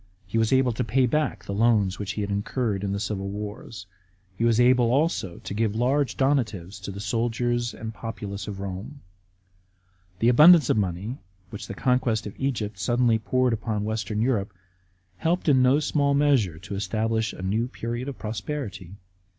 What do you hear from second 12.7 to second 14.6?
suddenly poured upon Western Europe